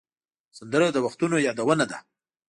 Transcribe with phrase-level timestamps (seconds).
[0.57, 1.97] سندره د وختونو یادونه ده